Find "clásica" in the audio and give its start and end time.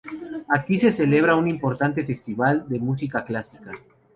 3.23-3.71